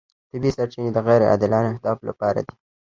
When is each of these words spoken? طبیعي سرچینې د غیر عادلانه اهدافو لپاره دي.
طبیعي 0.29 0.51
سرچینې 0.57 0.91
د 0.93 0.97
غیر 1.07 1.21
عادلانه 1.31 1.67
اهدافو 1.71 2.03
لپاره 2.09 2.39
دي. 2.45 2.53